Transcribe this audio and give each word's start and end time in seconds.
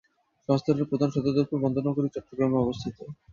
সংস্থাটির 0.49 0.89
প্রধান 0.91 1.09
সদরদপ্তর 1.11 1.61
বন্দর 1.63 1.83
নগরী 1.87 2.09
চট্টগ্রামে 2.11 2.57
অবস্থিত। 2.59 2.97